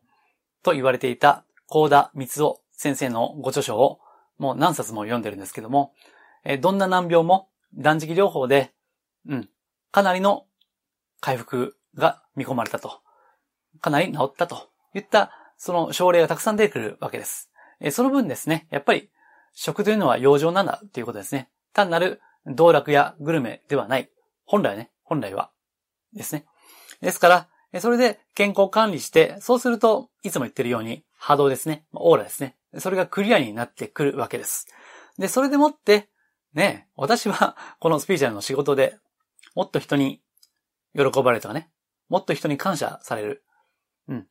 [0.62, 4.00] と言われていた高田光夫先生のご著書を
[4.38, 5.92] もう何冊も読んでるんですけども、
[6.44, 8.72] えどんな難病も断食療法で、
[9.26, 9.48] うん、
[9.90, 10.46] かなりの
[11.20, 13.00] 回復が見込まれたと。
[13.80, 17.50] かなり治ったといったその症例がたくさん出てくるわけです。
[17.80, 19.10] えその分ですね、やっぱり
[19.52, 21.48] 食というのは養生なんだということですね。
[21.72, 24.10] 単なる道楽やグルメではない。
[24.44, 25.50] 本来ね、本来は。
[26.14, 26.44] ですね。
[27.00, 27.28] ですか
[27.72, 31.84] ら、それで健康管理して、そうすると、いつも言ってるように波動ですね。
[31.92, 32.56] オーラですね。
[32.78, 34.66] それがクリアになってくるわけです。
[35.18, 36.08] で、それでもって、
[36.54, 38.96] ね、私はこのスピーチャルの仕事で
[39.54, 40.20] もっと人に
[40.94, 41.68] 喜ばれたかね、
[42.08, 43.42] もっと人に感謝される。
[44.08, 44.26] うん。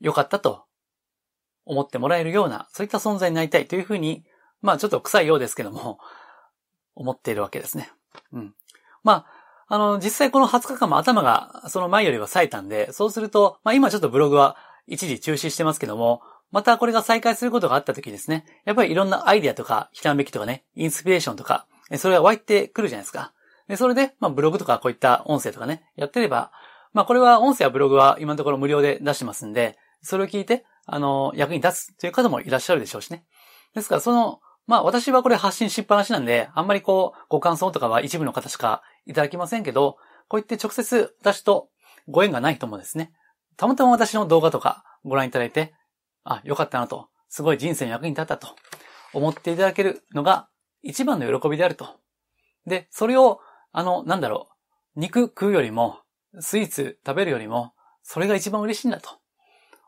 [0.00, 0.64] よかったと
[1.64, 4.24] 思ってもらえるような、そういった存在になりたいというふうに、
[4.62, 5.98] まあちょっと臭いようですけども、
[6.94, 7.90] 思っているわけですね。
[8.32, 8.54] うん。
[9.02, 9.26] ま
[9.68, 21.66] あ、あの、実際この20日間も頭がその前よりは冴えたんで、そうすると、まあ今ちょっとブログは一時中止してますけども、またこれが再開することがあった時ですね、やっぱりいろんなアイディアとか、ひらめきとかね、インスピレーションとか、
[21.96, 23.32] それが湧いてくるじゃないですか。
[23.68, 26.52] で、それで、まあブログとかこういった音声とかね、やってれば、
[26.96, 33.26] まあこれは音声やブログは今のところ無料で出してますんで、それを聞いて、あの、役に立つという方もいらっしゃるでしょうしね。
[33.74, 41.68] ですから、その、まあ私はこれ発信しっぱなしなんで、あんまりこう、ご感想とかは一部の方しかいただきませんけど、こう言って直接私と
[42.08, 43.12] ご縁がない人もですね、
[43.58, 45.74] たまたま私の動画とかご覧いただいて、
[46.24, 48.56] あ、よかったなと、すごい人生の役に立ったと
[49.12, 50.48] 思っていただけるのが
[50.80, 52.00] 一番の喜びであると。
[52.64, 53.40] で、それを、
[53.72, 54.48] あの、なんだろ
[54.96, 55.98] う、肉食うよりも、
[56.40, 57.72] スイーツ食べるよりも、
[58.02, 59.10] それが一番嬉しいんだと。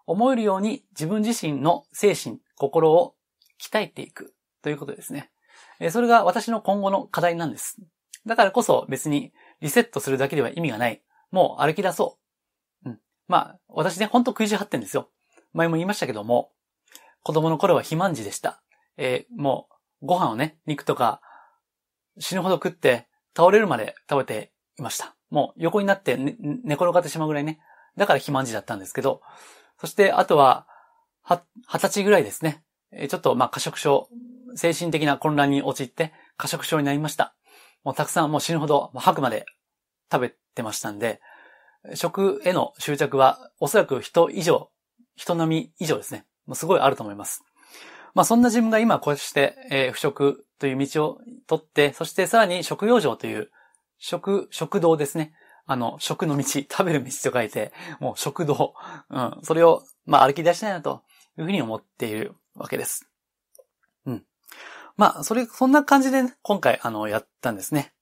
[0.07, 3.15] 思えるように自分自身の精神、心を
[3.63, 5.31] 鍛えていくということですね。
[5.91, 7.77] それが私の今後の課題なんです。
[8.27, 11.03] だからこそ別にリセットするだけでは意味がない。
[11.31, 12.19] もう歩き出そ
[12.85, 12.89] う。
[12.89, 13.01] うん。
[13.27, 15.11] まあ、私ね、ほんと食い地張ってんですよ。
[15.53, 16.53] 前も言いましたけども、
[17.23, 18.63] 子供の頃は肥満児でした。
[18.97, 19.69] えー、も
[20.03, 21.21] う、ご飯をね、肉とか、
[22.19, 25.17] 死ぬほど食って、倒れるまで食べていました。
[25.31, 27.61] もう横になって寝、寝転がってしまうぐらいね。
[27.97, 29.21] だから肥満児だったんですけど、
[29.79, 30.67] そしてあとは、
[31.23, 32.62] は、二十歳ぐらいですね。
[33.09, 34.09] ちょっとまあ過食症、
[34.55, 37.35] 精神的な混乱に陥って過食症になりました。
[37.85, 39.45] もうたくさんもう死ぬほど吐くまで
[40.11, 41.21] 食べてましたんで、
[41.95, 44.71] 食への執着はおそらく人以上、
[45.17, 46.25] 人並み以上ですね。
[46.47, 47.45] もうすごいあると思います。
[48.14, 53.51] まあそんな自分が今こうして、えー、不食という道を取って、そしてさらに食用場という
[53.99, 55.33] 食、食堂ですね。
[55.67, 58.75] あの、食の道、食べる道と書いて、もう食堂。
[59.11, 59.39] うん。
[59.43, 61.03] それを、まあ歩き出したいなと
[61.39, 63.07] いうふうに思っているわけです。
[64.07, 64.25] うん。
[64.97, 67.93] まあ、それ、そんな感じで、ね、今回、あの、やったんですね。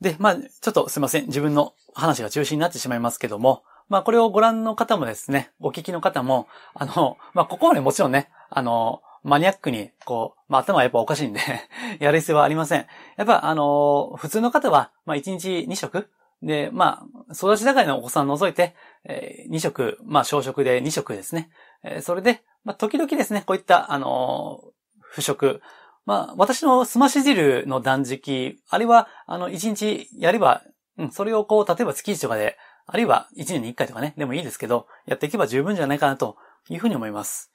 [0.00, 1.26] で、まあ、ちょっとすいません。
[1.26, 11.40] 自分の話が中心になってしまいますけども、まあ、これをご覧の方もですね、お聞きの方も、あの、まあ、ここまでもちろんね、あの、マニアックに、こう、まあ、頭はやっぱおかしいんで
[12.00, 12.86] やる必要はありません。
[13.16, 16.08] やっぱ、あの、普通の方は、まあ、1日2食？
[16.42, 21.50] で、まあ、育ち盛りのお子さん除いて、えー、2食、まあ、小食で2食ですね。
[21.84, 25.60] えー、それで、まあ、時々ですね、こういった、あのー、不食。
[26.06, 30.62] まあ、私のすまし汁の断食、あるいは、あの、1日やれば、
[30.96, 32.56] うん、それをこう、例えば月1とかで、
[32.86, 36.36] あるいは1年に1回とかね、でもいいですけど、やっていけば十分じゃないかなと
[36.68, 37.49] いうふうに思います。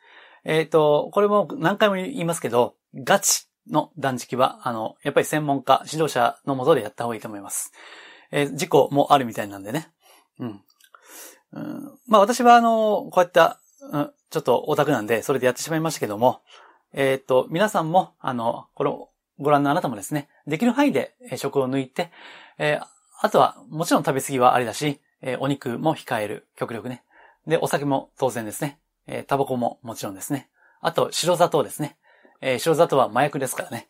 [0.46, 7.74] えっ、ー、と、これも何回も言いますけど、ガチの断食は、あの、やっぱり専門家、指導者のもとでやった方がいいと思います。
[8.32, 9.90] えー、事故もあるみたいなんでね。
[10.40, 10.62] うん。
[11.54, 13.60] うん、まあ私はあの、こうやった、
[13.92, 16.42] うん、ちょっとオタクなんで、それでやってしまいましたけども、
[16.94, 22.12] えっ、ー、と、皆さんも、あの、この、ご覧のあなたもですね、できる範囲で食を抜いて、
[22.58, 22.86] えー、
[23.22, 27.04] あとは、もちろん食べ過ぎはありだし、えー、お肉も控える、極力ね。
[27.48, 28.80] で、お酒も当然ですね。
[29.08, 30.50] えー、タバコももちろんですね。
[30.82, 31.98] あと、白砂糖ですね。
[32.42, 33.88] えー、白砂糖は麻薬ですからね。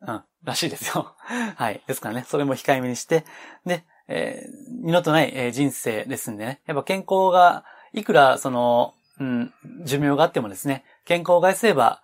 [0.00, 1.14] うん、らしいですよ。
[1.56, 1.82] はい。
[1.86, 3.24] ですからね、それも控えめにして、
[3.66, 6.60] で、えー、二度とない、えー、人生ですんでね。
[6.66, 9.52] やっぱ健康が、いくら、その、うん、
[9.84, 12.02] 寿命があってもですね、健康を害すれば、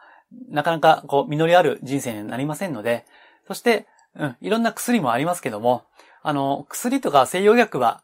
[0.48, 3.06] なかなか、こう、実りある人生になりませんので、
[3.46, 5.84] そして、うん、いろんな薬もありますけども、
[6.22, 8.02] あの、薬とか西洋薬は、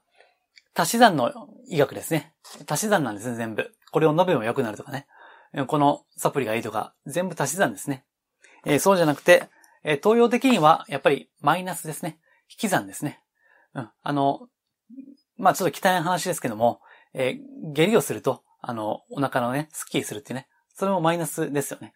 [0.74, 2.32] 足し算の医学ですね。
[2.68, 3.72] 足し算なんですね、全部。
[3.90, 5.06] これを飲めば良くなるとかね。
[5.66, 8.04] このサプリがいいとか、全部足し算ですね。
[8.64, 9.48] えー、そうじゃなくて、
[9.82, 12.20] えー、東洋的には、やっぱりマイナスですね。
[12.50, 13.20] 引き算ですね。
[13.74, 13.90] うん。
[14.02, 14.48] あの、
[15.36, 16.80] まあちょっと汚い話ですけども、
[17.14, 20.48] えー、下痢をすると、あの、お腹のね、スッキリするっていうね。
[20.74, 21.94] それもマイナスですよね。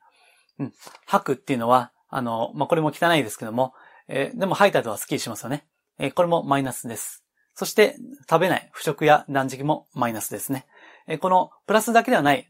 [0.59, 0.73] うん。
[1.07, 3.75] 吐くっていうのは、あの、まあこれも汚いですけども、
[4.09, 5.67] えー、でも吐いた後はスッキリしますよね。
[5.99, 7.23] えー、これもマイナスです。
[7.55, 7.97] そして、
[8.29, 10.67] 食べない、不食や断食もマイナスですね。
[11.07, 12.49] え、このプラスだけではない、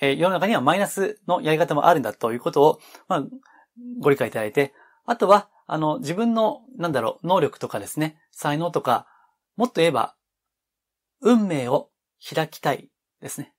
[0.00, 3.24] え、世の中にはマイナスのやり方もあるんだということを、まあ、
[3.98, 4.74] ご理解いただいて、
[5.04, 9.06] あとは、あの、自分の、なんだろう、能力とかですね、才能とか、
[9.56, 10.16] もっと言えば、
[11.20, 11.90] 運命を
[12.34, 13.54] 開きたいですね。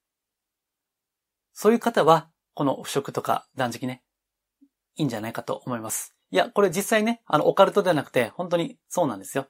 [1.54, 4.04] そういう方は、この不食とか断食ね、
[4.96, 6.16] いいんじゃないかと思います。
[6.32, 9.48] いや、これ実際ね、あの、オカルトではなくて、本当にそうなんですよ。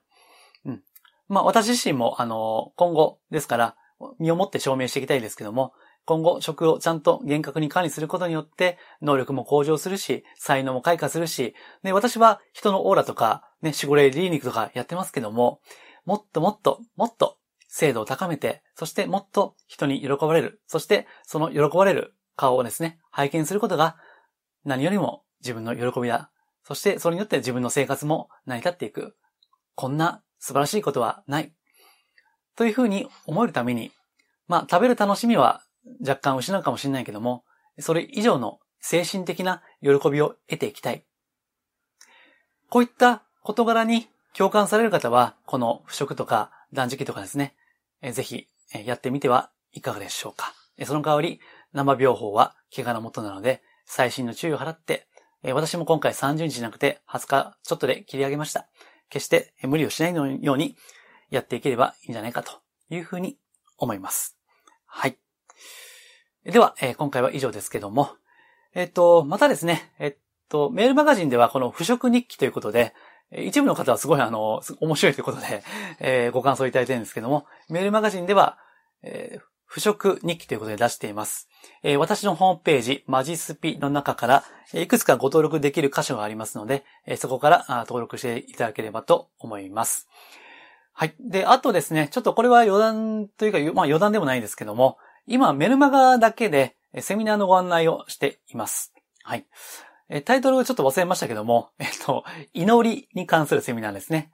[0.65, 0.84] うん。
[1.28, 3.76] まあ、私自身も、あの、今後ですから、
[4.20, 5.74] 身をもって証明していきたいですけども、
[6.06, 15.62] 今後食をちゃんと厳格に管理することによって、能力も向上するし、才能も開花するし、ね、私は人のオーラとか、ね、守護霊リーニクとかやってますけども、
[16.06, 17.38] もっともっと、もっと
[17.68, 23.97] 精度を高めて、そしてもっと人に喜ばれる、そしてその喜ばれる顔をですね、拝見することが
[24.66, 26.32] 何よりも自分の喜びだ。
[26.64, 29.16] そしてそれによって自分の生活も成り立っていく。
[29.76, 31.54] こんな素晴らしいことはない。
[32.56, 33.91] というふうに思えるために、
[34.47, 35.64] まあ食べる楽しみは
[36.06, 37.43] 若干失うかもしれないけども、
[37.80, 41.06] それ以上の精神的な喜びを得ていきたい。
[42.70, 47.56] こういった事柄に共感される方は、この不食とか断食とかですね、
[48.12, 48.47] ぜひ
[48.86, 50.54] やってみてはいかがでしょうか。
[50.86, 51.39] その代わり、
[51.74, 55.08] 生病法は怪我のもとなので、最新の注意を払って、
[55.43, 58.68] 私も今回30日じゃなくて20日ちょっとで切り上げました。
[59.10, 60.78] 決して無理をしないように
[61.32, 62.51] やっていければいいんじゃないかと
[62.89, 63.38] いうふうに
[63.77, 64.38] 思います。
[64.86, 65.17] はい。
[66.43, 68.11] では、えー、今回は以上ですけども、
[68.73, 70.15] えっ、と、またですね、えっ
[70.49, 72.93] と、メールマガジンではこの腐食日記ということで、
[73.32, 75.63] 一部の方はすごいあの、面白いということで、
[75.99, 78.57] えー、ご感想いただいてるんですけども、メールマガジンでは、
[79.03, 81.47] えー、腐食日記ということで出しています。
[81.82, 86.84] えー、私のホームページ、マジスピの中から、いくつかご登録できる箇所がありますので、
[87.15, 90.09] そこから登録していただければと思います。
[91.02, 91.16] はい。
[91.20, 98.93] で、あとですね、ちょっとこれは余談というか、まあ余談でもないですけども、今メルマガだけでセミナーのご案内をしています。
[99.24, 99.47] はい。
[100.26, 102.24] タイトルをちょっと忘れましたけども、えっと、
[102.54, 104.32] 祈りに関するセミナーですね。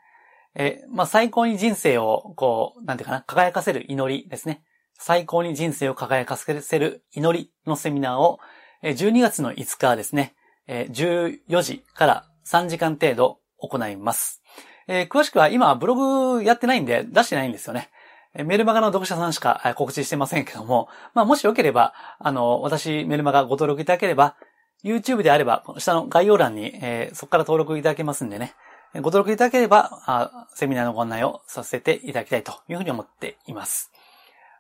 [0.56, 4.62] えまあ、最高に人生を、こう、なんていうかな、輝かせる祈りですね。
[5.00, 8.40] 最高に人生を輝かせる祈りのセミナーを、
[8.84, 10.36] 12月の5日ですね、
[10.68, 14.44] 14時から3時間程度行います。
[14.88, 17.90] え詳しくは今ブログやってないんで出してないんですよね。
[18.34, 24.36] メルマガの読者さんしか告知してませんけども、まあもしよければ、あの、私メルマガご登録いただければ、
[24.84, 28.54] YouTube であれば、下の概要欄に、えー、そこから登録いただけますんでね。
[28.94, 33.92] ご登録いただければあ、セミナーのご案内をさせていただきたいというふうに思っています。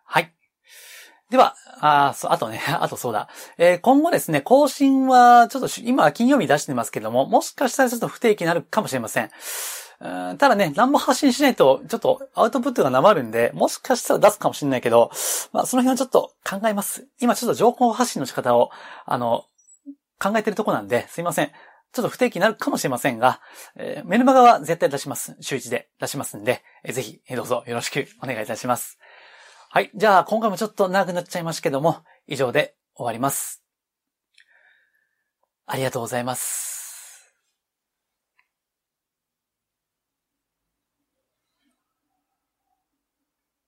[0.05, 0.33] はい。
[1.29, 3.29] では、あそあとね、 あとそうだ。
[3.57, 9.29] えー、今後ですね、更新は、ちょっと今は金曜日出してますけども、もしかしたらちょっと不定期になるかもしれません
[10.03, 10.37] ん。
[10.37, 15.11] ただね、何も発信しないと、ちょっとアウトプットがなまるんで、もしかしたら出すかもしれないけど、
[15.51, 17.07] まあ、その辺はちょっと考えます。
[17.19, 18.69] 今ちょっと情報発信の仕方を、
[19.05, 19.45] あの、
[20.19, 21.51] 考えてるとこなんで、すいません。
[21.93, 23.41] ちょっと不定期になるかもしれませんが、
[23.75, 25.35] えー、メルマガは絶対出します。
[25.41, 28.99] 週1で出しますんで、えー、ぜひ、どうぞよろしくお願いいたします。
[29.69, 29.91] はい。
[29.95, 33.63] じゃあ、今回もちょっと長くなっちゃいましたけども、以上で終わります。
[35.65, 36.76] ありがとうございます。